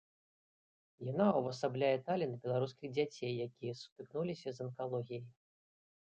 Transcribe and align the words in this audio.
Яна 1.11 1.27
ўвасабляе 1.39 1.91
талент 2.07 2.33
беларускіх 2.47 2.89
дзяцей, 2.97 3.31
якія 3.49 3.73
сутыкнуліся 3.83 4.49
з 4.59 4.69
анкалогіяй. 4.69 5.25